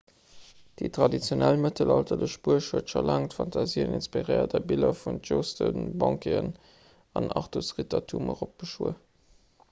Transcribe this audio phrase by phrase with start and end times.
[0.79, 6.49] déi traditionell mëttelalterlech buerg huet scho laang d'fantasie inspiréiert a biller vun tjosten banqueten
[7.21, 8.97] an artus-rittertum eropbeschwuer